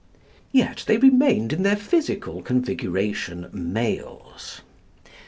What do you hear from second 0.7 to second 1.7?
they remained in